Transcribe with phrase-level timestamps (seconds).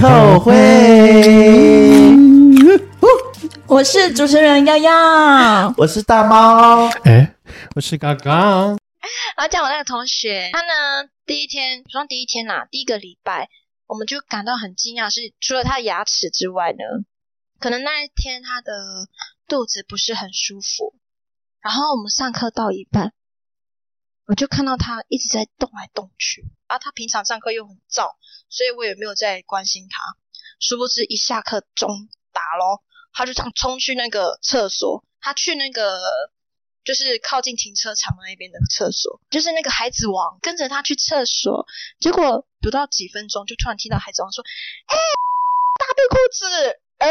[0.00, 0.52] 后会。
[3.68, 7.36] 我是主持人幺幺，我是大猫，哎，
[7.76, 8.76] 我是刚刚。
[9.36, 13.48] 然后讲我那个同学，他呢第一天，不算第一天啦，第一个礼拜，
[13.86, 16.78] 我们就感到很惊讶，是除了他的牙齿之外呢，
[17.60, 18.72] 可能那一天他的
[19.46, 20.94] 肚子不是很舒服。
[21.60, 23.12] 然后我们上课到一半，
[24.30, 26.44] 我就看到他一直在动来动去。
[26.68, 28.14] 啊，他平常上课又很燥，
[28.48, 30.00] 所以我也没有在关心他。
[30.60, 35.02] 殊不知一下课钟打咯，他就这样冲去那个厕所。
[35.20, 36.00] 他去那个
[36.84, 41.66] 就是靠近停车场那边的厕所，就是那个孩子王跟着他去厕所。
[41.98, 44.44] 结果不到几分钟，就突然听到孩子王说
[44.86, 44.96] ：“哎，
[45.76, 46.46] 大便裤子！”
[47.02, 47.08] 呃。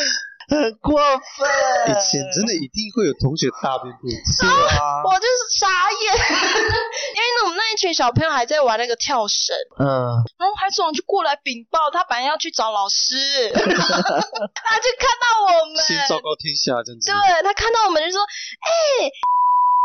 [0.50, 1.46] 很过分！
[1.88, 6.02] 以前真的一定会有同学大便不是啊， 我就是傻眼，
[7.14, 9.86] 因为我们那一群小朋友还在玩那个跳绳，嗯，
[10.38, 13.16] 然后孩子王就过来禀报，他本来要去找老师，
[13.54, 13.66] 他就
[14.98, 19.08] 看到我们，先昭告天下这样子，对他看到我们就说，哎，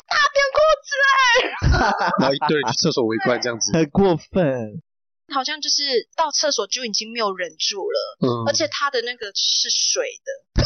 [0.10, 0.90] 大便裤子，
[2.20, 4.82] 然后一堆人去厕所围观这样子，很过分。
[5.34, 10.64] 好像就是到厕所就已经没有忍住了，嗯，而且他的那个是水的，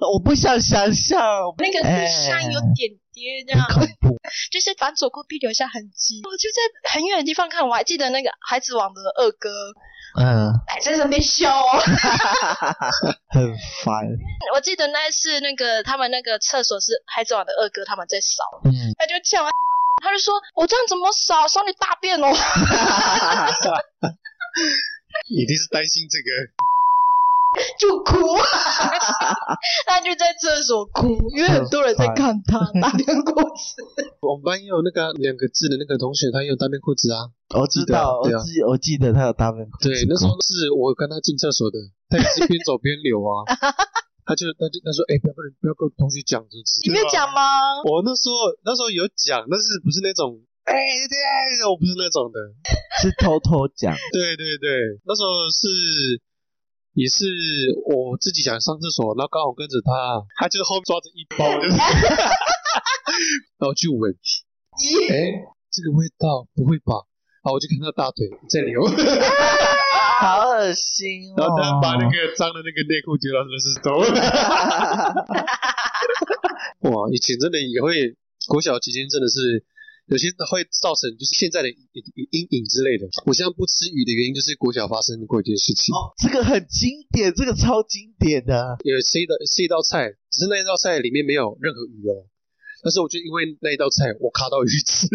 [0.12, 1.20] 我不想想象，
[1.58, 3.64] 那个是像有点点这样，
[4.50, 6.20] 就是反走过必留下痕迹。
[6.24, 9.48] 我就在很远的地方看，我还记得那个孩子王的二哥，
[10.20, 11.62] 嗯，还在那边笑，
[13.30, 14.04] 很烦。
[14.54, 19.48] 我记得那是那个他们那个厕所是孩子王的二哥他们在扫，嗯，他就叫。
[20.00, 21.46] 他就说：“我这样怎么扫？
[21.48, 22.26] 扫你大便哦！”
[25.30, 26.30] 一定是担心这个，
[27.78, 28.36] 就哭。
[29.86, 33.82] 他就在厕所哭，因为很多人在看他大便裤子。
[34.20, 37.30] 我们班也有那个两个字的那个同学，他也有大便裤子啊。
[37.58, 39.72] 我知道，我记我记得他有大便裤。
[39.80, 41.78] 对，那时候是我跟他进厕所的，
[42.10, 43.44] 他也是边走边流啊。
[44.28, 46.84] 他就他就他说，哎，不要跟不要跟同学讲，就是。
[46.84, 47.80] 你没有讲吗？
[47.88, 50.36] 我那时候那时候有讲，但是不是那种，
[50.68, 51.16] 哎对，
[51.64, 52.36] 我不是那种的，
[53.00, 53.96] 是偷偷讲。
[54.12, 54.68] 对对对，
[55.08, 56.20] 那时候是
[56.92, 57.24] 也是
[57.88, 61.72] 我自己想上厕所，然后刚好跟着他，他就后面抓着一包，就是，
[63.56, 64.12] 然后去闻，
[65.08, 65.40] 哎，
[65.72, 67.08] 这个味道不会吧？
[67.40, 68.84] 然后我就看到大腿在流。
[70.18, 71.34] 好恶心哦！
[71.38, 74.02] 然后他把那个脏的那个内裤丢到垃圾桶。
[76.90, 78.16] 哇，以前真的也会
[78.48, 79.64] 国小期间真的是
[80.06, 83.06] 有些会造成就是现在的阴影之类的。
[83.26, 85.94] 我现在不吃鱼的原因就是国小发生过一件事情。
[85.94, 88.76] 哦，这个很经典，这个超经典的。
[88.84, 92.26] 有吃一道吃一道菜，只是那一道菜里面没有任何鱼哦。
[92.82, 95.06] 但是我就因为那一道菜，我卡到鱼刺。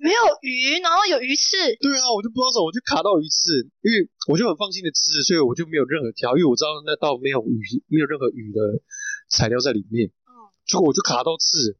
[0.00, 1.56] 没有鱼，然后有鱼刺。
[1.76, 8.80] 对啊，我就不知道什么，我就卡到鱼刺，因为我就很放心的吃，所以我就没有任何挑，因为我知道那道没有鱼，没有任何鱼的
[9.28, 10.08] 材料在里面。
[10.08, 10.32] 嗯，
[10.64, 11.76] 结果我就卡到刺，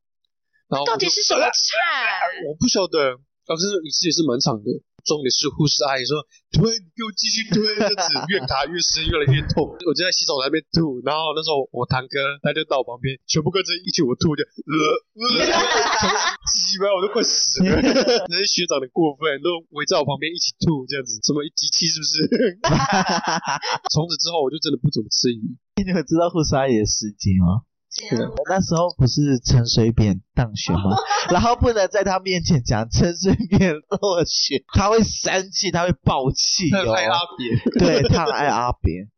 [0.68, 1.48] 然后到底是什么菜？
[2.46, 3.16] 我不晓得，
[3.50, 4.70] 但是鱼刺也是蛮长的。
[5.00, 6.20] 重点是护士阿姨说
[6.52, 9.64] 推，你给我继续推，这样子越卡越深，越来越痛。
[9.88, 14.76] 我就在洗手台那边吐，然后那时候我堂哥他就到我旁边，全部跟着一起我吐，就呃
[15.16, 15.24] 呃，
[16.52, 17.80] 鸡巴我都快死了。
[18.28, 22.28] 那些学长的过分，都围在我旁边一起吐，这样子什么机器是不是？
[23.88, 25.56] 从此之后我就真的不怎么吃鱼。
[25.80, 27.64] 你们知道护士阿姨的事迹吗？
[28.48, 30.96] 那时候不是陈水扁当选吗？
[31.30, 36.92] 然后不能在他面前讲陈水扁落选， 他会生气，他会爆气哦。
[36.92, 39.08] 爱阿扁，对他爱阿扁，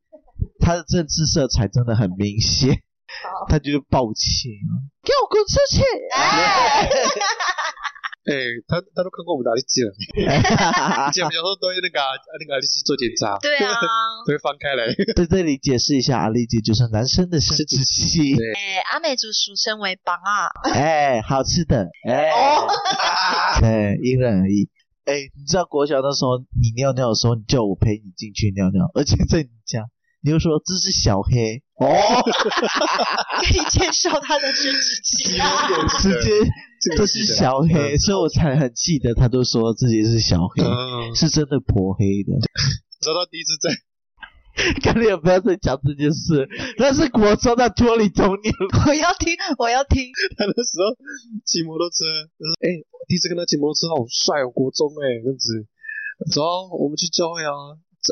[0.60, 2.82] 他的政治色彩真的很明显，
[3.48, 4.48] 他就是爆气，
[5.02, 5.82] 给我滚出去！
[6.16, 6.88] 哎，
[8.68, 9.82] 他他都看过我们哪里剪，
[11.12, 11.98] 剪 比方说都用那个
[12.38, 13.74] 那个阿力基做检查，对啊，
[14.26, 14.94] 都 会翻开来。
[15.16, 18.34] 在这里解释一下，阿力基就是男生的生殖器。
[18.34, 20.46] 哎，阿美族俗称为“棒啊”。
[20.72, 21.88] 哎，好吃的。
[22.08, 22.30] 哎，
[23.60, 24.70] 对，因人而异。
[25.04, 29.86] 哎，你知道国小那时候你尿尿的时候，你叫我陪你进去尿尿，而且在你家。
[30.24, 32.22] 你就说这是小黑哦，
[33.42, 35.68] 可以介绍他的生殖器啊，
[36.00, 36.30] 直接
[36.96, 40.62] 这是小黑，所以我才很记得，他都说自己是小黑，
[41.14, 42.32] 是真的颇黑的。
[43.00, 43.74] 找到第一次在，
[44.82, 46.48] 跟你也不要再讲这件事，
[46.78, 48.54] 那是国中的脱离童年，
[48.86, 50.10] 我要听，我要听。
[50.36, 50.94] 他那时候
[51.44, 52.04] 骑摩托车，
[52.62, 52.68] 哎，
[53.08, 55.66] 第一次跟他骑摩托车，好帅哦，国中哎，这样子，
[56.32, 56.42] 走，
[56.78, 57.50] 我们去教会啊。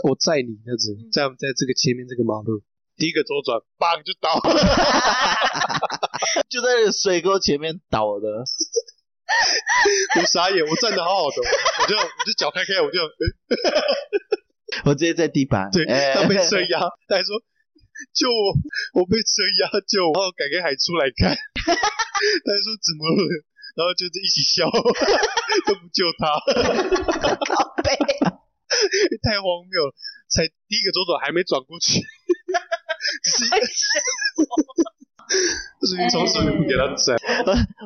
[0.06, 2.62] 我载你这样子，在在这个前面这个马路，
[3.00, 4.34] 第一个左转，棒就倒。
[4.36, 4.52] 了，
[6.52, 8.44] 就在水沟前面倒的。
[10.20, 11.36] 我傻眼，我站的好好的，
[11.80, 13.00] 我就我就脚开开，我就，
[14.84, 16.12] 我直接在地板，对，哎。
[16.12, 17.40] 他被车压，他还说
[18.12, 18.52] 救我，
[19.00, 23.24] 我被车压救我，然后改天还出来看， 他还说怎么了，
[23.80, 26.36] 然后就是一起笑，都不救他，
[29.24, 29.94] 太荒谬了，
[30.28, 32.04] 才第一个左转还没转过去，
[33.20, 34.00] 为什
[35.80, 37.16] 就是你从手里给他载，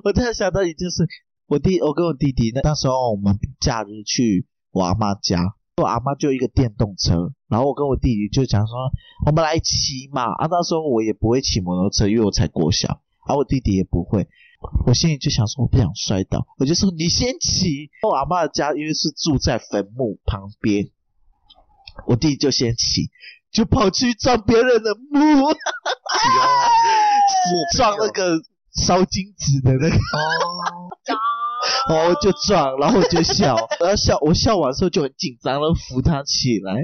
[0.03, 1.07] 我突然想到一件事，
[1.47, 8.75] 我弟，我跟我弟弟那那时候我们假日去我阿妈家，我阿妈就一个电动车，然后我跟我弟弟就讲说，
[9.27, 10.33] 我们来骑嘛。
[10.35, 14.29] 啊，那时候我也不会骑摩托车，因为我才国小，啊，我弟弟也不会。
[14.87, 17.91] 我心里就想说，我不想摔倒，我就说你先骑。
[18.03, 20.89] 我阿妈的家因为是住在坟墓旁边，
[22.07, 23.11] 我弟弟就先骑，
[23.55, 25.47] 就跑去撞别人的墓，
[27.77, 28.37] 撞那个
[28.75, 29.97] 烧金纸的那个。
[29.97, 30.91] 哦，
[31.89, 36.75] 然后就撞，然后我就笑， 然后笑，我笑完之后就很紧张，然后扶他起来，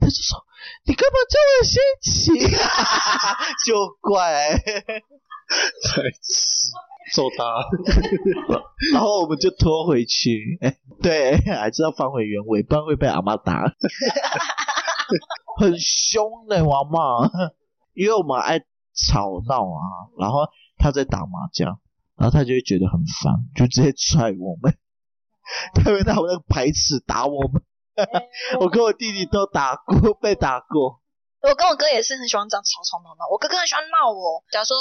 [0.00, 0.44] 他就说
[0.84, 2.32] ：“你干嘛叫我先起？”
[3.64, 6.12] 就怪，才是
[7.14, 7.44] 揍他，
[8.92, 13.62] 然后我们就拖回去，哎，对，还是要放回原位，不然会被阿妈打，
[15.58, 17.28] 很凶的我妈，
[17.94, 18.60] 因为我们爱
[18.94, 20.46] 吵闹啊，然后
[20.78, 21.80] 他在打麻将。
[22.18, 24.74] 然后他就会觉得很烦，就直接踹我们，
[25.72, 27.62] 他会拿我那个牌尺打我们。
[28.58, 30.98] 我跟我弟弟都打过，被打过。
[31.42, 33.30] 我跟我哥也是很喜欢这样吵吵闹闹。
[33.30, 34.76] 我哥哥很喜欢闹我，假如说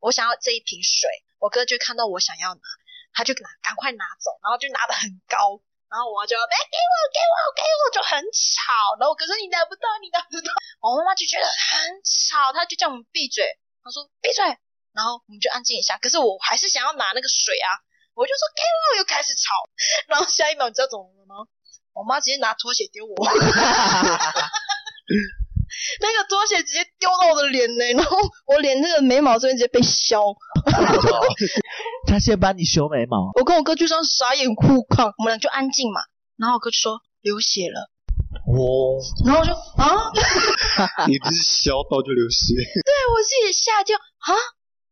[0.00, 2.60] 我想要这一瓶水，我哥就看到我想要拿，
[3.12, 10.52] 他就拿赶快拿走，然后就拿的很高，然后我就哎给我给我给我就很吵，然后可是你拿不到你拿不到，
[10.84, 14.44] 我妈妈就觉得很吵，她就叫我们闭嘴，她说闭嘴。
[14.92, 17.68] 然后我们就安静一下，可是我还是想要拿那个水啊，
[18.14, 19.54] 我就说给我，又开始吵。
[20.08, 21.46] 然后下一秒你知道怎么了吗？
[21.94, 23.14] 我妈直接拿拖鞋丢我，
[26.00, 28.16] 那个拖鞋直接丢到我的脸呢，然后
[28.46, 30.18] 我脸那个眉毛这边直接被削。
[32.06, 36.00] 他先帮你修眉毛，我跟我哥就这样傻眼互看，我们俩就安静嘛。
[36.36, 37.90] 然后我哥就说流血了，
[38.46, 38.96] 哦，
[39.26, 40.12] 然后我就啊，
[41.08, 44.34] 你不是削到就流血，对我自己也吓掉啊。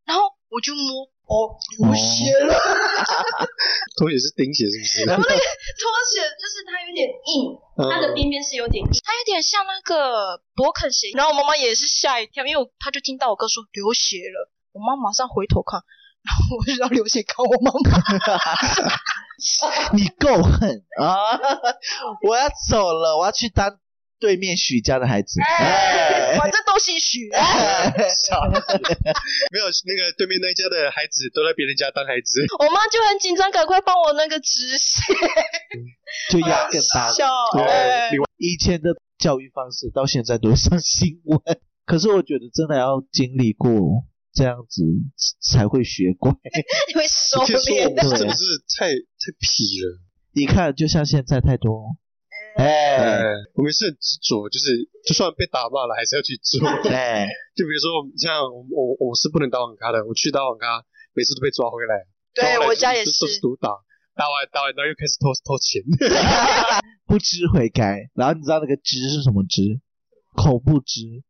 [0.04, 2.54] 然后我就摸，哦，流血了。
[3.98, 5.04] 拖鞋是钉鞋是不是？
[5.10, 7.58] 然后那个拖鞋就是它有点硬，
[7.90, 11.10] 它的边边是有点硬，它有点像那个勃肯鞋。
[11.14, 15.82] 然后我妈妈也是吓一跳，因为我她就听到我哥说流血了，我妈马上回头看，
[16.22, 17.90] 然后我就要流血看我妈妈。
[19.92, 21.36] 你够狠啊！
[22.22, 23.78] 我要走了，我要去当
[24.18, 25.40] 对面许家的孩子。
[25.40, 27.28] 哎，反正都姓许。
[29.52, 35.02] 没有那个对面那家的孩子都在别人家当孩子，我妈就很紧张，赶快帮我那个止血，
[36.30, 37.12] 就压更大。
[37.12, 37.26] 笑。
[37.52, 41.40] 对哎另外以前的教育方式到现在都会上新闻，
[41.84, 43.70] 可是我觉得真的要经历过
[44.32, 44.82] 这样子
[45.40, 46.32] 才会学乖。
[46.88, 48.02] 你 会收敛的。
[48.08, 48.42] 们真的是
[48.76, 50.00] 太太痞了。
[50.32, 51.96] 你看，就像现在太多，
[52.56, 53.22] 哎哎，
[53.54, 56.66] 我们是很执着，就是就算被打骂了，还是要去做。
[56.90, 60.82] 哎，就比如说，像我我我是不能打网咖的，我去打网咖，
[61.12, 62.06] 每次都被抓回来。
[62.34, 63.40] 对我家也是都是是。
[63.40, 63.68] 毒打，
[64.16, 65.84] 打完打完然后又开始偷偷钱。
[67.06, 68.08] 不知悔改。
[68.14, 69.80] 然后你知道那个知是什么知？
[70.34, 71.22] 口不知。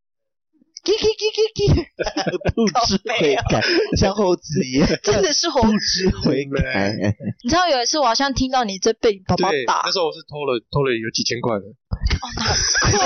[0.86, 1.74] 叽叽叽叽叽，
[2.54, 3.60] 不知悔改，
[3.98, 6.94] 像猴子一样，真的是 猴不知悔改。
[7.42, 11.64] 你知道有一次我好像听到你在被你爸爸，打，那时候我是偷了偷了有几千块的。
[11.66, 12.46] 哦，难
[12.96, 13.04] 怪，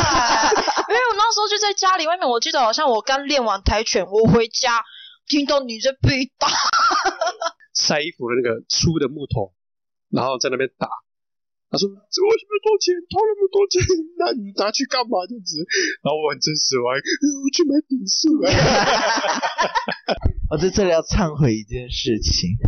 [0.89, 4.85] 因为我那时候就在家里外面，我记得好像我刚练完跆拳，我回家
[5.27, 6.49] 听到你在被打，
[7.75, 9.55] 晒衣服的那个粗的木头，
[10.11, 10.89] 然后在那边打。
[11.71, 12.91] 他说：“这为什么多钱？
[13.07, 13.79] 偷那么多钱，
[14.19, 15.23] 那你拿去干嘛？
[15.31, 15.63] 这样子。”
[16.03, 18.51] 然后我很真实，我我去买点数啊。
[20.51, 22.59] 我 在这里要忏悔一件事情，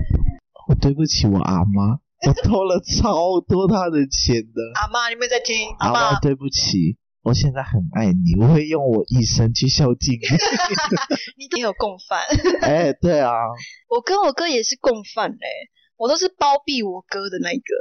[0.68, 4.62] 我对不起我阿妈，我偷了超多她的钱的。
[4.78, 5.68] 阿妈，你们在听？
[5.80, 10.26] 阿阿妈妈，，对不起，我现在很爱你，我会用我一生去孝敬你。
[11.42, 12.22] 你也有共犯，
[12.62, 13.34] 哎，对啊，
[13.90, 15.46] 我跟我哥也是共犯嘞、
[15.96, 17.74] 我都是包庇我哥的那个，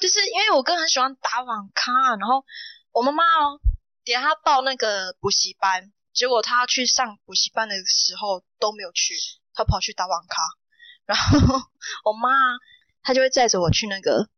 [0.00, 2.44] 就是因为我哥很喜欢打网咖，然后
[2.92, 3.60] 我妈妈哦，
[4.04, 9.14] 给他报那个补习班，结果他去上补习班的时候都没有去，
[9.54, 10.42] 他跑去打网咖，
[11.04, 11.38] 然后
[12.04, 12.30] 我妈
[13.02, 14.28] 她就会载着我去那个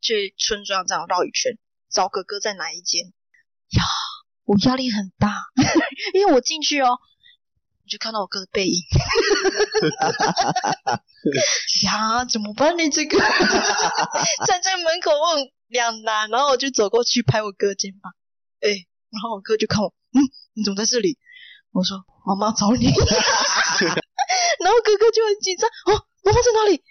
[0.00, 1.58] 去村庄这样绕一圈，
[1.90, 3.84] 找哥哥在哪一间呀，
[4.44, 5.44] 我压力很大，
[6.14, 6.98] 因为我进去哦。
[7.92, 8.80] 就看到我哥的背影。
[11.84, 12.88] 呀，怎么办呢？
[12.88, 18.14] 这个站在门口我很两难，然后我就走过去拍我哥肩膀，
[18.64, 18.70] 哎，
[19.12, 21.18] 然后我哥就看我，嗯，你怎么在这里？
[21.72, 22.94] 我说妈妈找你， 然
[24.72, 26.82] 后哥哥就很紧张，哦，妈妈在哪里？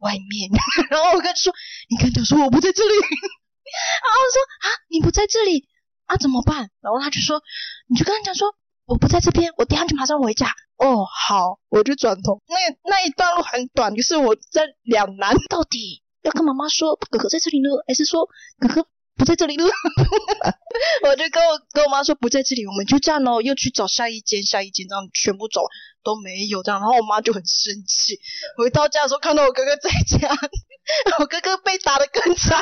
[0.00, 0.50] 外面。
[0.90, 1.54] 然后我哥就说，
[1.88, 2.90] 你跟他说我不在这里。
[2.92, 5.68] 然后我说啊，你不在这里
[6.04, 6.70] 啊，怎么办？
[6.82, 7.42] 然后他就说，
[7.88, 8.54] 你就跟他讲说。
[8.90, 10.48] 我不在这边，我等下就马上回家。
[10.76, 12.42] 哦，好，我就转头。
[12.48, 18.28] 那那一段路很短，就是我在两难，到底要跟妈妈说哥哥在这里呢，还是说
[18.58, 18.84] 哥哥
[19.16, 19.62] 不在这里呢？
[21.06, 25.62] 我就跟我跟我妈说不在这里，我们就这样喽，又去找下一间，下一间，这样全部走
[26.02, 26.80] 都没有这样。
[26.80, 28.18] 然后我妈就很生气。
[28.56, 30.28] 回到家的时候看到我哥哥在家，
[31.20, 32.58] 我哥哥被打的更惨，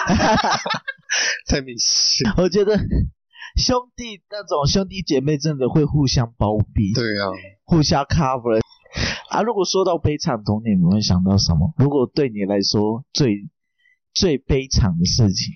[1.48, 2.30] 太明显。
[2.36, 2.78] 我觉得。
[3.58, 7.26] 兄弟那种兄弟姐妹真的会互相包庇，对啊，
[7.64, 8.60] 互相 cover
[9.28, 9.42] 啊。
[9.42, 11.74] 如果说到悲惨童年，你会想到什么？
[11.76, 13.48] 如果对你来说最
[14.14, 15.52] 最悲惨的事情，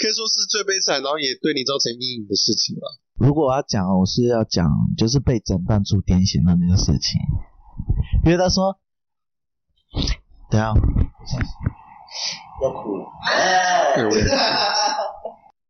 [0.00, 2.82] 可以说是最悲惨，然后也对你造成阴影的事情吧。
[3.18, 4.66] 如果我要讲，我是要讲
[4.96, 7.20] 就是被诊断出癫痫的那个事情，
[8.24, 8.78] 因为他说，
[10.50, 10.68] 等下
[12.62, 13.04] 要哭了，
[13.98, 14.10] 我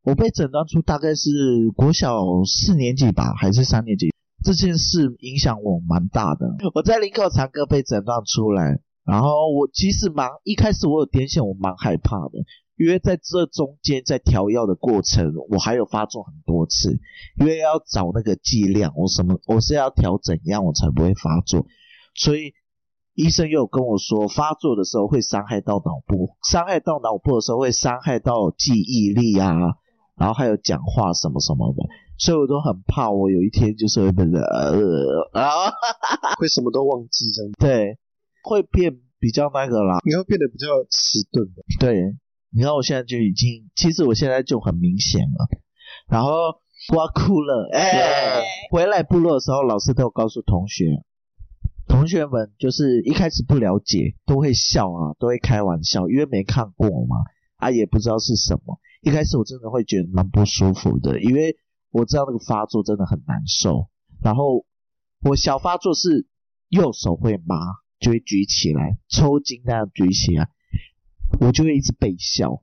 [0.04, 4.12] 我被诊断出大概是国小四年级吧，还是三年级？
[4.44, 6.56] 这件事影响我蛮大的。
[6.74, 12.42] 我在林口长歌被诊断出来，然后我其实蛮一开始我有癫痫，我蛮害怕的，
[12.76, 16.98] 因为在这中间在调药的过程，我还有发作很多次，
[17.38, 21.64] 因为要找那个剂量，我什么我是要调怎样我才不会发作，
[22.16, 22.54] 所以
[23.14, 29.54] 医生又跟我说，发作的时候会伤害到脑部，伤害到脑部的时候会伤害到记忆力啊。
[30.22, 31.82] 然后还有讲话什么什么的，
[32.16, 34.70] 所以我都很怕，我有一天就是会变得呃
[35.32, 35.66] 啊，
[36.38, 37.50] 会什么都忘记这样。
[37.58, 37.98] 对，
[38.44, 41.64] 会变比较那个啦，你会变得比较迟钝的。
[41.80, 42.14] 对，
[42.54, 45.48] 你看我现在就已经，其实我现在就很明显了。
[46.06, 46.30] 然后
[46.94, 51.02] 我哭了，哎，回来部落的时候，老师都有告诉同学，
[51.88, 57.16] 同学们就是一开始不了解，都会笑啊，都会开玩笑，因为没看过嘛，
[57.62, 58.80] 啊，也不知道是什么。
[59.02, 61.56] 一开始我真的会觉得蛮不舒服的，因为
[61.92, 63.88] 我知道那个发作真的很难受。
[64.20, 64.66] 然后
[65.22, 66.26] 我小发作是
[66.68, 67.56] 右手会麻，
[68.00, 70.48] 就会举起来抽筋那样举起来，
[71.40, 72.62] 我就会一直被笑，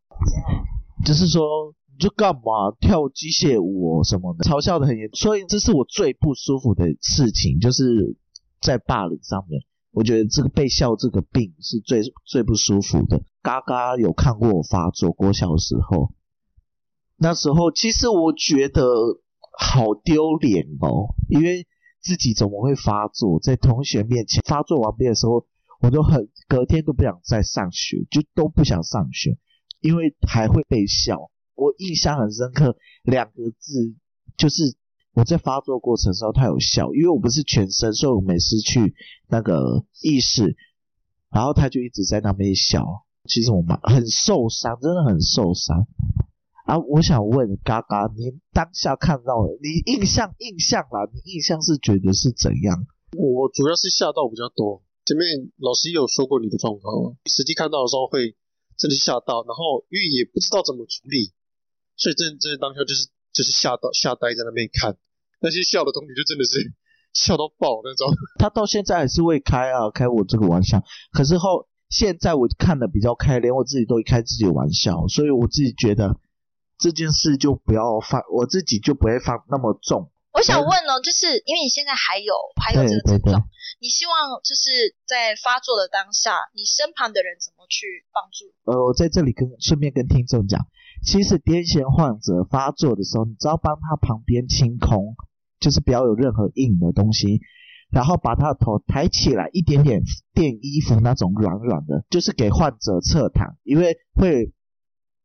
[1.06, 5.10] 就是说你就干嘛跳机械舞哦什么的，嘲笑的很严。
[5.14, 8.18] 所以这是我最不舒服的事情，就是
[8.62, 9.62] 在霸凌上面。
[9.92, 13.22] 我觉得这个被笑这个病是最最不舒服的。
[13.42, 16.14] 嘎嘎有看过我发作，我小时候。
[17.18, 18.84] 那时候其实我觉得
[19.58, 21.68] 好丢脸哦，因为
[22.02, 25.46] 自己怎么会发作，在同学面前发作完毕的时候，
[25.82, 29.38] 我都很隔天都不想再上学，就都不想上学，
[29.82, 31.30] 因为还会被笑。
[31.56, 33.96] 我印象很深刻，两个字
[34.38, 34.76] 就是
[35.20, 38.96] 我在发作过程时候他有笑，因为我不是全身，所以我没失去
[39.28, 40.56] 那个意识，
[41.30, 43.06] 然后他就一直在那边笑。
[43.28, 45.86] 其实我蛮很受伤，真的很受伤。
[46.64, 52.88] 啊，我想问嘎嘎，你当下看到你印象印象啦，你印象是觉得是怎样？
[53.18, 54.82] 我主要是吓到比较多。
[55.04, 58.38] 前面老师有说过你的状况，实际看到的时候会
[58.78, 61.34] 真的吓到，然后因为也不知道怎么处理，
[61.98, 64.96] 所以真真当下就是就是吓到吓呆在那边看，
[65.40, 66.74] 那些笑的同学就真的是
[67.14, 68.14] 笑到爆那种。
[68.38, 70.84] 他到现在还是会开啊，开我这个玩笑。
[71.12, 76.20] 可是后现在我看的比较开，连我自己都会开自己的玩笑，所以我自己觉得。
[76.80, 80.10] 这件事就不要放，我自己就不会放那么重。
[80.32, 83.44] 我想问哦，就是因为你现在还有还有这个症状，
[83.82, 88.48] 你希望就是在发作的当下，你身旁的人怎么去帮助？
[88.64, 90.68] 呃，我在这里跟顺便跟听众讲，
[91.04, 95.20] 其实癫痫患者发作的时候，你只要帮他旁边清空，
[95.60, 97.42] 就是不要有任何硬的东西，
[97.92, 100.02] 然后把他的头抬起来一点点，
[100.34, 104.54] 垫衣服那种软软的，就是给患者侧躺，因为会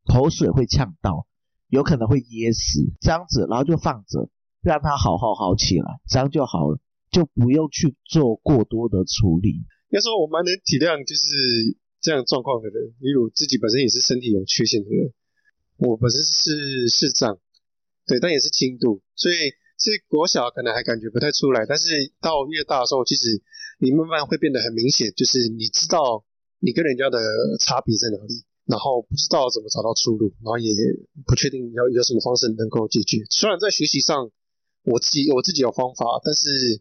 [0.05, 1.27] 口水会呛到。
[1.69, 4.31] 有可能会噎死，这样子，然后就放着，
[4.63, 6.79] 让他好好好起来，这样就好了，
[7.11, 9.65] 就不用去做过多的处理。
[9.91, 15.11] 要说我蛮能体谅，就是这样状况的人，例如自己本身也是身体有缺陷的人，
[15.79, 17.39] 我本身是视障，
[18.07, 19.35] 对，但也是轻度，所以
[19.79, 23.43] 是国小可能还感觉不太出来，但是到越大的时候，其实
[23.79, 26.25] 你慢慢会变得很明显，就是你知道
[26.61, 27.19] 你跟人家的
[27.61, 28.45] 差别在哪里。
[28.65, 30.73] 然后不知道怎么找到出路，然后也
[31.29, 33.21] 不确定要有什么方式能够解决。
[33.29, 34.33] 虽然在学习上，
[34.89, 36.81] 我自己我自己有方法，但是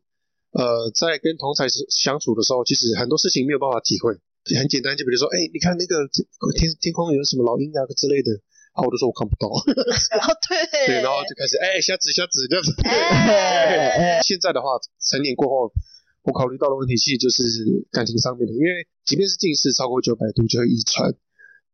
[0.55, 4.15] 呃，在跟同才相处的时候，其实很多事情没有办法体会。
[4.55, 6.07] 很简单，就比如说，哎，你看那个
[6.55, 8.31] 天天空有什么老鹰啊之类的，
[8.73, 9.47] 啊，我就说我看不到。
[9.53, 9.57] 哦，
[10.49, 10.57] 对，
[10.89, 12.73] 对，然后就开始，哎，瞎指瞎指这样子。
[12.83, 15.71] 哎现在的话，成年过后，
[16.23, 21.13] 我考虑到的问题其实就是感情上面的，因为即便是近视超过九百度就会遗传，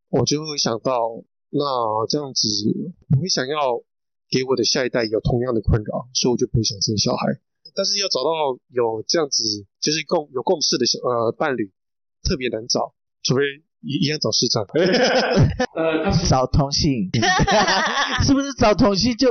[0.09, 1.63] 我就会想到，那
[2.07, 2.47] 这样子
[3.15, 3.79] 我会想要
[4.29, 7.39] 给我的下一代有同样的困扰，所以我就不会想生小孩。
[7.75, 9.43] 但是要找到有这样子
[9.79, 11.71] 就是共有共识的小呃伴侣，
[12.23, 13.41] 特别难找，除非
[13.81, 14.63] 一一样找市长。
[15.75, 17.09] 呃找同性，
[18.25, 19.29] 是不是找同性就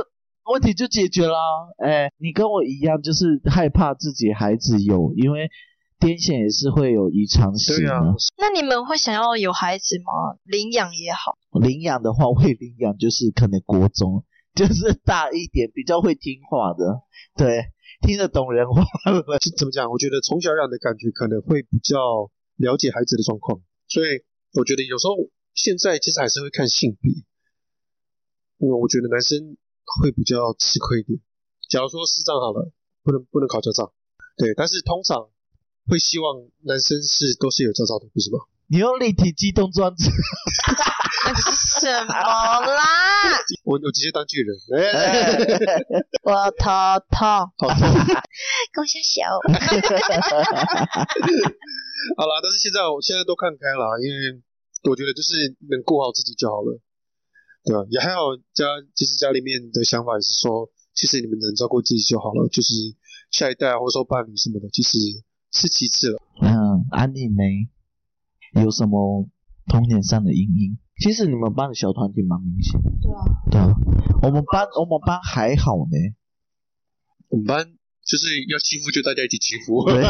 [0.51, 1.35] 问题就解决了？
[1.83, 5.49] 哎，你跟我一样，就是害怕自己孩子有，因为
[5.99, 7.93] 癫痫也是会有遗传性的。
[7.93, 8.01] 啊，
[8.37, 10.39] 那你们会想要有孩子吗？
[10.43, 14.23] 领养也好，领养的话，会领养就是可能国中，
[14.55, 17.01] 就是大一点，比较会听话的，
[17.37, 17.65] 对，
[18.01, 19.21] 听得懂人话了。
[19.39, 19.91] 就怎么讲？
[19.91, 21.95] 我觉得从小养的感觉可能会比较
[22.57, 25.15] 了解孩子的状况，所以我觉得有时候
[25.53, 27.11] 现在其实还是会看性别，
[28.57, 31.19] 因为我觉得男生会比较吃亏一点。
[31.69, 32.71] 假如说视障好了，
[33.03, 33.93] 不能不能考驾照，
[34.37, 35.29] 对，但是通常
[35.85, 38.39] 会希望男生是都是有驾照的，不是吗？
[38.67, 40.09] 你用立体机动装置，
[41.81, 42.83] 什么啦？
[43.63, 45.37] 我我直接当巨人，哎，
[46.23, 46.69] 我头
[47.11, 47.67] 痛，好，
[48.73, 49.25] 跟我小小。
[52.17, 54.41] 好啦，但是现在我现在都看开了，因为
[54.89, 56.79] 我觉得就是能顾好自己就好了，
[57.63, 57.85] 对吧？
[57.89, 62.73] 也还好家，其实家里面的想法也是说，其实你们能照顾自己就好了，就是
[63.31, 64.97] 下一代或者说伴侣什么的，其实
[65.51, 66.19] 是其次了。
[66.41, 67.67] 嗯，安妮梅
[68.63, 69.27] 有什么
[69.67, 70.77] 童年上的阴影？
[70.99, 72.89] 其实你们班的小团体蛮明显的。
[73.01, 73.73] 对啊，对啊，
[74.23, 75.95] 我们班我们班还好呢。
[77.29, 77.65] 我们班
[78.03, 80.01] 就是要欺负就大家一起欺负，对，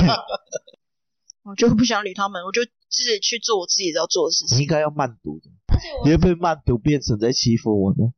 [1.43, 4.58] 我就不想理他们，我就自己去做我自己要做的事情。
[4.58, 5.49] 你应该要慢读的，
[6.06, 8.13] 你会被慢读变成在欺负我呢。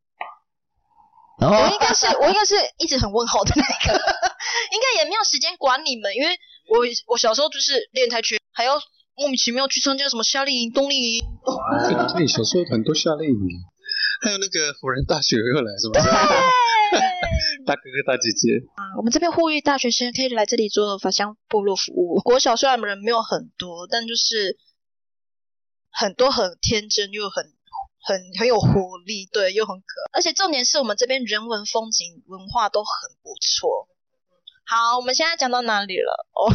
[1.39, 3.97] 然后我应该是 我应该是一直很问号的那个，
[4.69, 6.37] 应该也没有时间管你们，因为
[6.69, 8.77] 我我小时候就是练跆拳，还要
[9.21, 11.23] 莫名其妙去参加什么夏令营、冬令营。
[12.17, 13.61] 对，小时候很多夏令营，
[14.25, 16.01] 还有那个辅仁大学又来是吗？
[17.63, 22.19] 大哥哥大姐姐，啊，我们这边呼吁大学生可以来这里做返乡部落服务。
[22.21, 24.57] 国小虽然人没有很多，但就是
[25.91, 27.45] 很多很天真又很
[28.01, 30.17] 很很有活力，对，又很可爱。
[30.17, 33.87] 而且重点是我们这边人文风景文化都很不错。
[34.71, 36.25] 好，我们现在讲到哪里了？
[36.31, 36.47] 哦，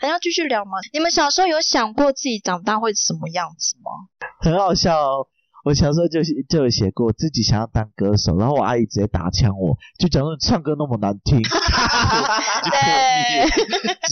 [0.00, 0.72] 还要继续聊吗？
[0.92, 3.92] 你们小时候有想过自己长大会什么样子吗？
[4.40, 5.28] 很好笑哦。
[5.64, 11.38] 我小时候就就有写过自己想要当歌手，然后我阿姨直接打枪我，就讲说你唱歌那么难听。
[11.42, 13.54] 对，直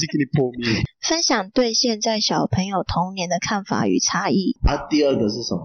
[0.02, 0.84] 接给你破灭。
[1.00, 5.64] 分享对现在小朋友童年的看法与差异，啊，第二个是什么？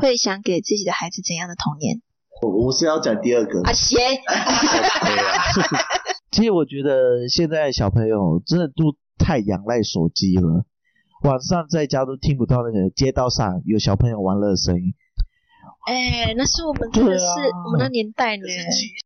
[0.00, 2.02] 会想给自己的孩子怎样的童年？
[2.40, 3.62] 我我是要讲第二个。
[3.62, 3.98] 啊，行，
[6.36, 10.66] 其实我觉得现在小朋友真的都太仰赖手机了，
[11.22, 14.92] 晚上在家都听不到那个街道上有小朋友玩乐的声音。
[15.86, 18.42] 哎、那是我们真的是、啊我们的年代呢。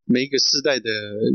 [0.07, 0.91] 每一个世代的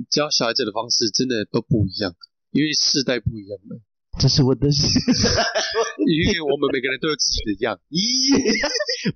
[0.10, 2.14] 教小孩子的方式真的都不一样，
[2.52, 3.80] 因为世代不一样了。
[4.20, 4.88] 这是我的事，
[6.08, 8.00] 因为我们每个人都有自己的样，咦，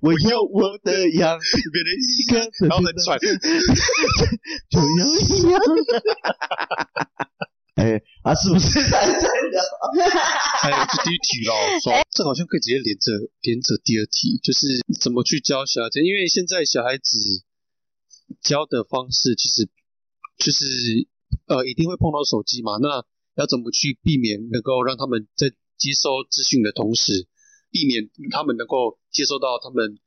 [0.00, 1.38] 我有我的样，
[1.72, 3.18] 别人一个，然后很喘。
[4.68, 4.84] 就要
[5.18, 5.60] 一样。
[7.76, 9.62] 哎啊，是不是还在聊？
[10.60, 13.10] 还有就第一题咯， 说这好像可以直接连着
[13.40, 17.18] 连着第二题，就是怎么去教小孩子，因为现在小孩子
[18.42, 19.66] 教的方式其实
[20.36, 21.08] 就是
[21.46, 23.02] 呃一定会碰到手机嘛，那
[23.36, 27.26] 要怎么去避免能够让他们在接收资讯的同时，
[27.70, 29.98] 避免他们能够接收到他们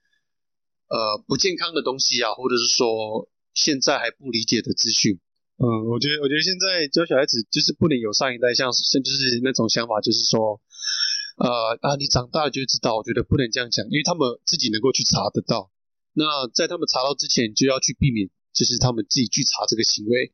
[0.87, 5.19] 呃不健康的东西啊，或者是说现在还不理解的资讯。
[5.57, 10.59] 嗯，我觉得，我觉得现在教小孩子就是不能有上一代像像就是那种想法，就是说，
[11.37, 12.97] 呃啊，你长大了就知道。
[12.97, 15.71] 我觉得不能这样讲，因为他们自己能够去查得到。
[16.13, 20.33] 那在他们查到之前，就要去避免，就是他们自己去查这个行为。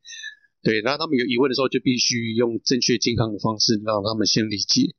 [0.62, 4.92] 对，然后他们有疑问的时候，就必须用正确健康的方式让他们先理解，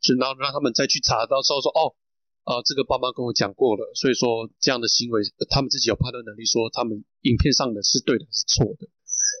[0.00, 1.96] 就然后让他们再去查到时候说，哦，
[2.44, 8.88] 啊、这个爸妈跟我讲过了，所以说这样的行为，呃他们自己有判断能力，说他们影片上的是对的还是错的。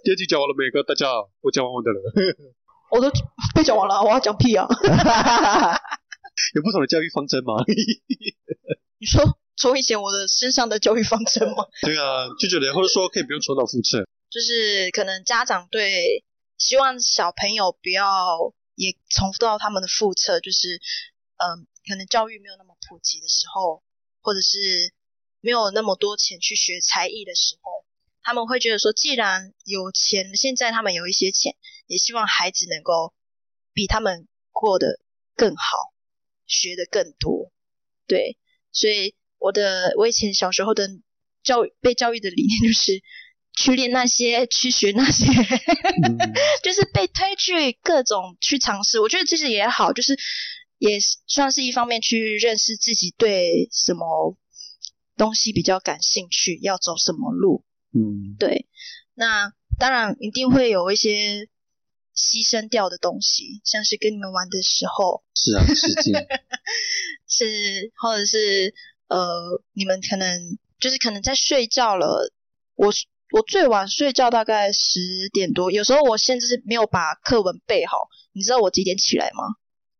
[0.02, 0.70] 第二题讲完了没？
[0.70, 2.00] 各位大家好，我讲完我的了。
[2.90, 3.10] 我都
[3.54, 4.64] 被讲完了，我要讲屁啊！
[6.54, 7.54] 有不同的教育方针吗？
[8.98, 11.66] 你说从以前我的身上的教育方针吗？
[11.82, 14.06] 对啊，就觉得或者说可以不用重蹈覆辙。
[14.30, 16.24] 就是可能家长对
[16.58, 20.80] 希望小朋友不要也重复到他们的腹侧，就是
[21.36, 23.82] 嗯、可能教育没有那么普及的时候，
[24.20, 24.92] 或者是
[25.40, 27.84] 没有那么多钱去学才艺的时候，
[28.22, 33.14] 他们会觉得说，既然有钱，现在他们有一些钱，也希望孩子能够
[33.72, 34.98] 比他们过得
[35.34, 35.92] 更好，
[36.46, 37.52] 学得更多。
[38.06, 38.38] 对，
[38.72, 40.88] 所以我的我以前小时候的
[41.42, 43.02] 教育被教育的理念就是
[43.56, 45.24] 去练那些，去学那些，
[46.62, 49.00] 就是被推去各种去尝试。
[49.00, 50.16] 我觉得其实也好，就是
[50.78, 54.36] 也算是一方面去认识自己对什么
[55.16, 57.64] 东西比较感兴趣，要走什么路。
[57.94, 58.66] 嗯，对，
[59.14, 61.48] 那当然一定会有一些
[62.14, 66.12] 牺牲掉的东西，像是跟你们玩的时候，是啊，实际
[67.26, 68.74] 是或者是
[69.08, 72.30] 呃，你们可能就是可能在睡觉了，
[72.74, 72.92] 我
[73.32, 79.42] 我最晚睡觉大概十点多，有时候我甚至是没有把课文背好，你知道我几点起来吗？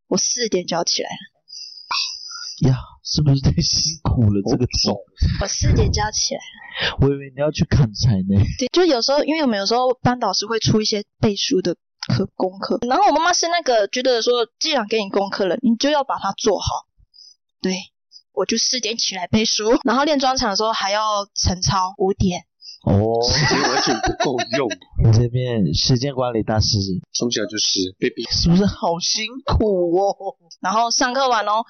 [0.09, 4.41] 我四点就要起来了，呀，是不是太辛苦了？
[4.49, 4.97] 这个重钟，
[5.41, 6.97] 我四点就要起来了。
[7.01, 8.41] 我以为你要去砍柴呢。
[8.59, 11.75] 对，就有时候，因为我们有时候班导师会出一些背书的
[12.07, 16.87] 课功课，然后我妈妈是那个觉得说，既然给你功课了，你就要把它做好。
[17.61, 17.75] 对，
[18.31, 22.47] 我就四点起来背书，然后练专场的时候还要晨操，五点。
[22.85, 24.69] 哦，时间完全不够用，
[25.03, 26.79] 你这边时间管理大师
[27.13, 30.37] 从小就是被逼是不是好辛苦哦？
[30.61, 31.65] 然后上课完哦，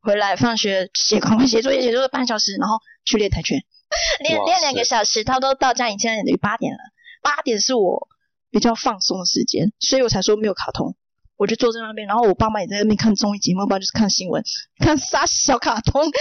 [0.00, 3.58] 回来放学写赶快写作业，写作业半小时，然后去练跆拳，
[4.22, 6.78] 练哇练两个小时，差不多到家已经等于八点了。
[7.22, 8.08] 八点是我
[8.50, 10.96] 比较放松的时间，所以我才说没有卡通。
[11.36, 14.44] 我就坐在那边，然后我爸妈也在那边看综艺节目，不然就是看新闻，
[14.78, 16.04] 看啥小卡通。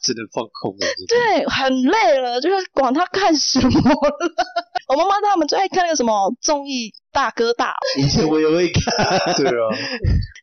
[0.00, 0.86] 只能放空了。
[1.08, 3.96] 对，很累了，就是管他看什么了。
[4.88, 8.82] 我妈妈他们最爱看那个什么综艺大哥大，以前我也会看，
[9.36, 9.68] 对啊，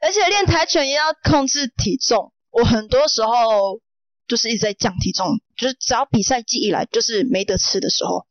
[0.01, 2.31] 而且练跆拳也要控制体重。
[2.51, 3.79] 我很多时候
[4.27, 8.27] 就是一直在降体重，就是只要比赛季一来，就是没得吃的时候，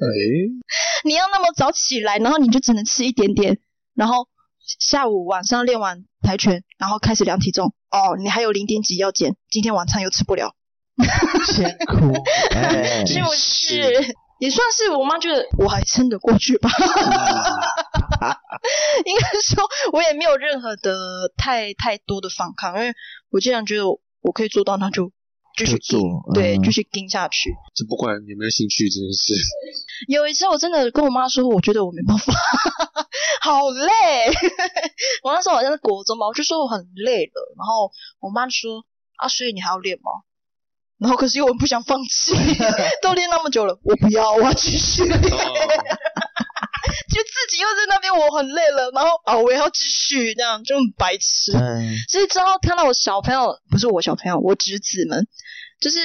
[0.00, 0.08] 哎，
[1.04, 3.58] 你要那么早起来，然后你就只能吃一点点，
[3.94, 4.26] 然后
[4.80, 7.74] 下午晚上练完跆拳，然后开始量体重。
[7.90, 10.54] 哦，你还有零点几要减，今天晚餐又吃不了，
[11.46, 12.12] 辛苦，
[12.54, 14.16] 哎，是不是？
[14.38, 16.70] 也算是我妈觉得我还撑得过去吧。
[19.04, 22.94] 应该说，我也没有任何的太太多的反抗，因为
[23.30, 25.10] 我既然觉得我我可以做到，那就
[25.56, 27.50] 继续做盯，对，嗯继续盯下去。
[27.74, 29.34] 这不管有没有兴趣这件事，
[30.06, 32.32] 有一次我真的跟我妈说，我觉得我没办法，
[33.42, 34.30] 好累。
[35.24, 38.84] 我那时候好像是国中吧，我就说我很累了，然后我妈说
[39.16, 40.12] 啊，所以你还要练吗？
[40.98, 42.34] 然后可是又我不想放弃，
[43.02, 45.20] 都练那么久了，我不要，我要继续练。
[47.08, 51.52] 就自己又在那边，我很累了，然后啊，我也要继续，这样就很白痴。
[51.52, 55.26] 嗯，所以之后看到我小朋友，不是我小朋友，我侄子们，
[55.80, 55.98] 就是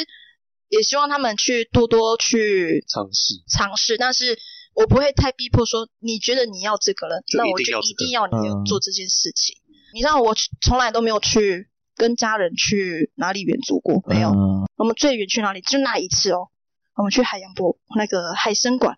[0.69, 4.37] 也希望他们去多多去尝试尝试，但是
[4.73, 8.33] 我不会太逼迫说，你觉得你要这个了，那我就一定要你
[8.65, 9.55] 做这件事情。
[9.93, 14.29] 你知道我从来都没有去跟家人去哪里远足过，没有。
[14.29, 15.61] 嗯我们最远去哪里？
[15.61, 16.49] 就那一次哦，
[16.95, 18.97] 我们去海洋博那个海参馆，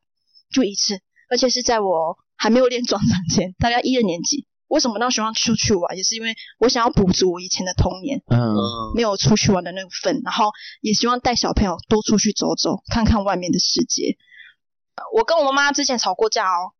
[0.50, 4.48] 就一次，而且是在我还没有练专场前，大概一二年级。
[4.68, 5.96] 为什么那时候要出去玩？
[5.96, 10.50] 也是因为我想要补足我以前的童年嗯，嗯没有出去玩的那个份，然后
[10.82, 14.18] 也希望带小朋友多出去走走，看看外面的世界。
[14.96, 16.74] 呃我跟我妈妈之前吵过架哦，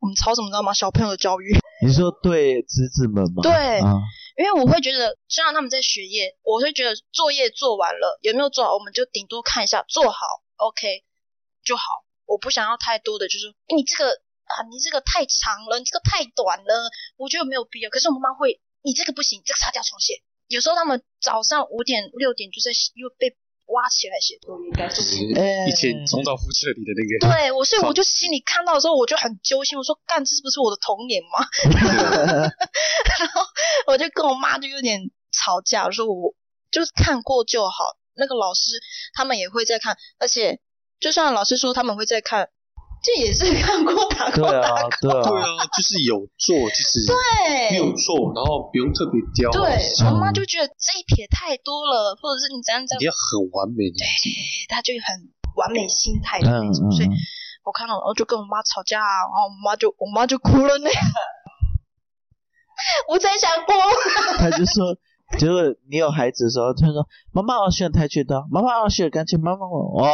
[0.00, 0.72] 我们吵什么知道吗？
[0.74, 1.56] 小朋友的教育。
[1.86, 3.42] 你说对侄子们吗？
[3.42, 3.94] 对啊
[4.38, 11.02] 因为我会觉得，虽然他们在学业，我会觉得作业做完了有没有做好，我们就顶多看一下，做好 OK
[11.64, 11.82] 就好。
[12.24, 14.12] 我不想要太多的，就是你这个
[14.44, 17.90] 啊，你这个太长了，你这个太短了，我觉得没有必要。
[17.90, 20.22] 可是我妈妈会，你这个不行，这个擦掉重写。
[20.46, 23.36] 有时候他们早上五点六点就在又被
[23.68, 29.76] 挖起来写作业，该就是做哎以前重蹈覆辙里的那个，对我，所以我就心里看到的时候，我就很揪心。
[29.76, 31.44] 我说，干，这是不是我的童年吗？
[33.18, 33.42] 然后
[33.86, 36.34] 我就跟我妈就有点吵架，我说我
[36.70, 37.96] 就是看过就好。
[38.14, 38.72] 那个老师
[39.14, 40.60] 他们也会在看，而且
[40.98, 42.50] 就算老师说他们会在看，
[43.02, 44.76] 这也是看过打对过打过。
[44.76, 47.76] 啊，对啊，对啊，就是有做，其实对。
[47.78, 53.00] 有做，然后不用特别刁，对，嗯我妈就觉得这一撇太多了，或者是你这样怎样。
[53.00, 54.32] 你，要很完美的，对，
[54.68, 57.14] 她就很完美心态的那嗯种，所以嗯，
[57.64, 60.90] 我看到，然后就跟我妈吵架，然后我妈就我妈就哭了呢。
[63.08, 63.72] 我才想哭，
[64.38, 64.96] 他就说，
[65.38, 70.06] 结果你有孩子的时候，他说妈妈我要学跆拳道，妈妈我要学钢琴，妈妈我哦，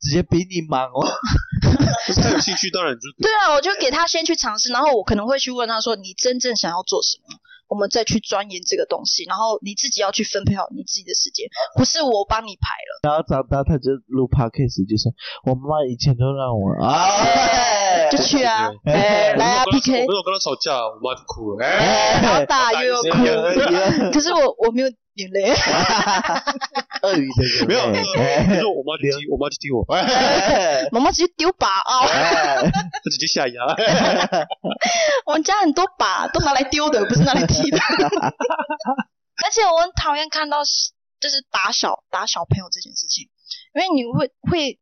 [0.00, 1.04] 直接比你忙哦，
[2.22, 3.30] 他有兴趣，当然就对。
[3.42, 7.36] 啊，我就给他先去尝试，然后我可能会去问他说：“你真正想要做什么？”
[7.68, 13.00] 我们再去钻研这个东西，然后你自己要去分配好你自己的时间，不是我帮你排了。
[13.02, 15.12] 然后长大他就录 podcast，就说
[15.44, 21.66] 我妈妈以前都让我啊， 就去啊，哎，来啊我跟他 PK，我跟他吵架，我妈就哭了。
[21.66, 21.68] 哎，
[22.16, 25.50] 哎然后打又要哭，可是我我没有眼泪。
[27.02, 27.82] 鳄鱼的眼泪没有，
[28.18, 29.84] 哎就是我妈就踢，我妈就踢我，
[30.90, 32.06] 妈妈直接丢靶啊！
[32.10, 33.62] 哎她直接下牙。
[35.26, 37.78] 我们家很多靶都拿来丢的，不是拿来踢的。
[37.78, 43.28] 而且我很讨厌看到是就是打小打小朋友这件事情，
[43.74, 44.80] 因为你会会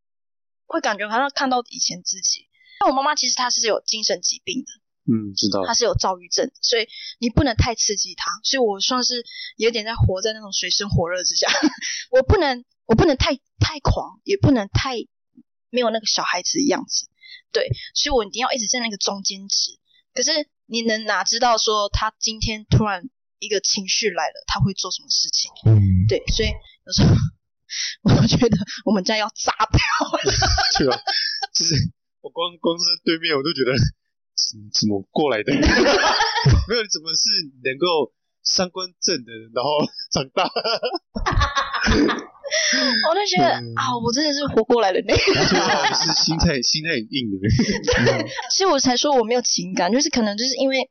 [0.67, 2.49] 会感觉好像看到以前自己。
[2.81, 4.69] 因为我妈妈其实她是有精神疾病的，
[5.07, 5.75] 嗯，知道他。
[5.75, 6.89] 是有躁郁症，所以
[7.19, 8.31] 你不能太刺激他。
[8.43, 9.25] 所以我算是
[9.57, 11.47] 有点在活在那种水深火热之下，
[12.11, 14.97] 我不能我不能太太狂，也不能太
[15.71, 17.09] 没有那个小孩子的样子。
[17.53, 19.79] 对，所以我一定要一直在那个中间值。
[20.13, 25.51] 可是你能哪知道说他今天突然一个情绪来了，他会做什么事情？
[25.67, 26.49] 嗯，对，所以
[26.87, 27.15] 有时候
[28.03, 29.79] 我都觉得我们家要炸掉
[30.11, 30.19] 了。
[30.79, 30.99] 对啊，
[31.55, 31.75] 就是
[32.21, 33.73] 我光光是在对面，我都觉得
[34.37, 35.53] 怎怎么过来的？
[35.57, 37.31] 没有，你怎么是
[37.65, 39.81] 能够三观正的，然后
[40.13, 40.45] 长大？
[43.09, 45.07] 我就觉得嗯啊，我真的是活过来了呢。
[45.09, 47.37] 对啊，是心态心态很硬的。
[48.55, 50.91] 所以我才说我没有情感，就是可能就是因为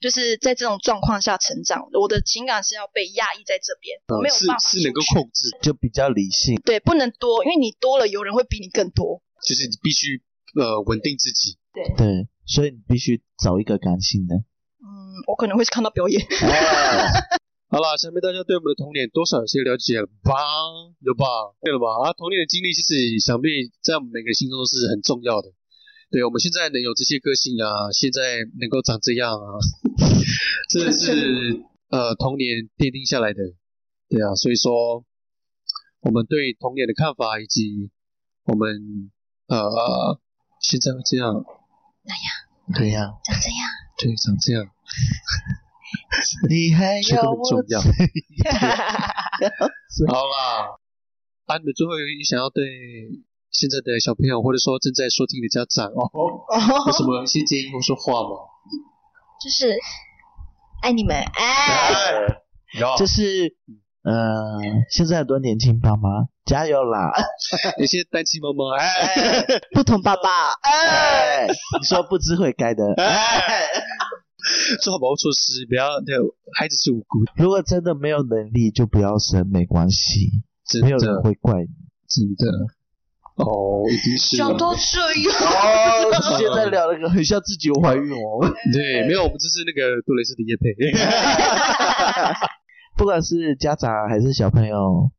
[0.00, 6.56] 就是在这种状况下成长，我的情感是要被压抑在这边，我没有是办法是能够去控制，就比较理性。
[6.64, 9.22] 对，不能多，因为你多了，有人会比你更多。
[9.46, 10.22] 就是你必须
[10.60, 11.56] 呃稳定自己。
[11.72, 14.36] 对对，所以你必须找一个感性的。
[14.36, 16.20] 嗯，我可能会看到表演。
[17.72, 20.36] 好了，想必大家对我们的童年多少有些了解了吧？
[21.00, 21.24] 有吧？
[21.62, 22.04] 对了吧？
[22.04, 23.48] 啊，童年的经历其实想必
[23.80, 25.48] 在我们每个人心中都是很重要的。
[26.10, 29.56] 对，我们现在能有这些个性啊，现在能够长这样啊，
[30.68, 33.40] 真的是呃童年奠定下来的。
[34.10, 35.06] 对啊，所以说
[36.02, 37.88] 我们对童年的看法，以及
[38.44, 39.08] 我们
[39.48, 40.20] 呃
[40.60, 41.32] 现在会这样，
[42.74, 44.64] 对呀，长这样，对，长这样，
[46.48, 47.30] 你 还这个要。
[47.30, 47.80] 我很重要。
[50.08, 50.78] 好啦，
[51.46, 52.64] 啊，你们最后有想要对
[53.50, 56.08] 现在的小朋友，或者说正在收听的家长哦，
[56.86, 58.36] 有什么一些建议或说话吗？
[59.42, 59.76] 就是
[60.82, 62.42] 爱你们，哎，
[62.78, 62.96] 有。
[62.96, 63.56] 就是
[64.02, 64.58] 呃，
[64.90, 67.12] 现在很多年轻爸妈加油啦！
[67.78, 73.70] 有些单亲妈妈， 哎，不同爸爸，哎，你说不知悔改的，哎，
[74.82, 76.16] 做好保护措施，不要对
[76.58, 81.68] 孩子是无辜的，如果真的没有能力，就不要生，没关系，真没有人的，会怪你。
[82.08, 82.66] 真的。
[83.36, 88.44] 哦，一定是讲到这样，哦，现在聊那个很像自己有怀孕哦。
[88.74, 90.74] 对，没有，我们这是那个杜蕾斯的叶配。
[92.96, 95.10] 不管是家长还是小朋友，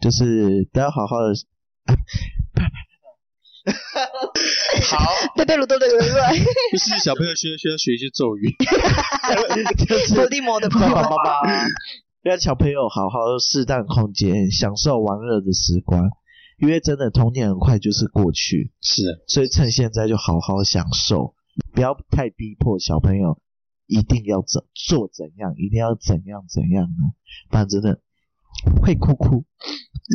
[0.00, 1.34] 就是都要好好的。
[4.82, 4.98] 好，
[5.36, 8.56] 对对对对对对，就是小朋友需要需要学一些咒语。
[9.86, 11.42] 就是伏地魔的爸爸妈妈
[12.22, 16.10] 让小朋友好好适当空间，享受玩乐的时光，
[16.58, 21.34] 因为真的童年很快就是过去，是，所以趁现在就好好享受，
[21.72, 23.38] 不要太逼迫小朋友
[23.86, 27.12] 一定要怎做怎样，一定要怎样怎样呢？
[27.50, 28.00] 不然真的
[28.82, 29.44] 会哭哭。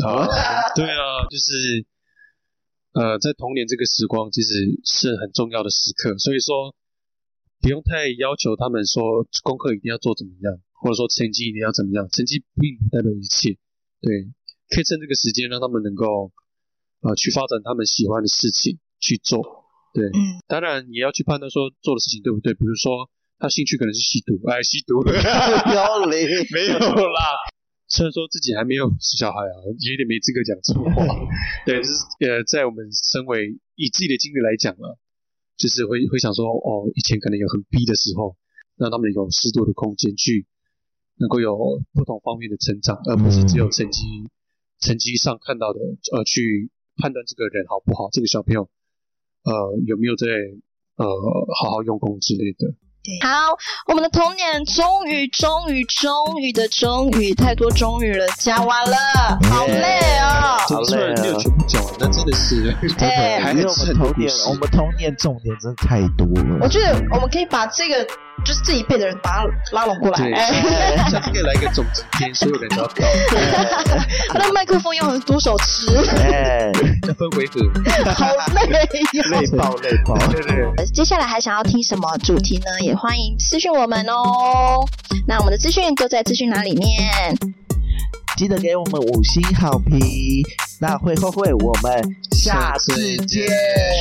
[0.06, 0.27] 啊，
[0.75, 1.86] 对啊，就是
[2.93, 6.75] 呃，在童年这个时光，其实是很重要的时刻，所以说
[7.62, 13.58] 不用太要求他们说功课一定要做怎么样，或者说成绩一定要怎么样，成绩并不代表一切，
[14.01, 14.32] 对，
[14.69, 16.32] 可以趁这个时间让他们能够
[17.01, 27.21] 呃去发展他们喜欢的事情去做，对，嗯，当然也要去判断说做的事情对不对，比如说他兴趣可能是吸毒，哎，吸毒，要嘞， 没有啦。
[27.88, 31.06] 虽然说自己还没有是小孩啊，有点没资格讲这种话。
[31.65, 31.93] 对，就是
[32.26, 34.97] 呃，在我们身为以自己的经历来讲啊，
[35.56, 38.36] 就是会会想说，哦，以前可能有很逼的时候，
[38.76, 40.47] 让他们有适度的空间去
[41.15, 41.56] 能够有
[41.93, 44.02] 不同方面的成长，而不是只有成绩、
[44.82, 45.80] 成绩上看到的，
[46.12, 48.67] 呃，去判断这个人好不好，这个小朋友
[49.43, 49.54] 呃
[49.86, 50.26] 有没有在
[50.97, 51.06] 呃
[51.56, 52.73] 好好用功之类的。
[53.08, 53.56] 对，好，
[53.88, 58.98] 我们的童年终于、终于、终于的终于，太多终于了，讲完了，
[59.50, 60.58] 好累哦。
[60.67, 66.60] 好虽然没有全部讲完，那真的是，哎还因为我们童年，我我们童年重点真的太多了。
[66.60, 68.04] 我觉得我们可以把这个
[68.43, 70.17] 就是这一辈的人把他拉拢过来。
[70.17, 73.08] 对，哎 下次可以来一个总集篇，所有人都要到，
[74.34, 76.70] 他的麦克风用多手持，哎，
[77.08, 77.62] 要分回合。
[78.13, 78.67] 好累
[79.13, 79.24] 哟。
[79.32, 80.17] 累爆累爆！
[80.28, 82.65] 对对，接下来还想要听什么主题呢？
[82.82, 84.83] 也欢迎私讯我们哦。
[85.27, 87.38] 那我们的资讯都在资讯栏里面。
[88.36, 89.99] 记得给我们五星好评。
[90.79, 93.47] 那会后会，我们下次见，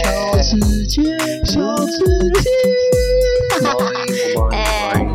[0.03, 1.05] 下次见，
[1.45, 2.51] 下次见。
[4.53, 5.07] 哎